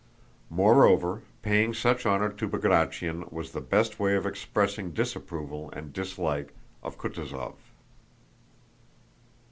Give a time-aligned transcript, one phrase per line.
[0.49, 6.55] Moreover, paying such honor to Bagratión was the best way of expressing disapproval and dislike
[6.81, 7.57] of Kutúzov.